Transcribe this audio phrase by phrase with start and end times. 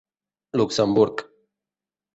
[0.57, 1.15] Luxemburg.